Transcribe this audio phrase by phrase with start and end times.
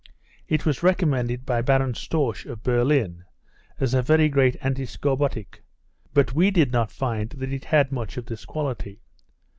[0.47, 3.23] It was recommended by Baron Storsch, of Berlin,
[3.79, 5.61] as a very great antiscorbutic;
[6.11, 9.03] but we did not find that it had much of this quality.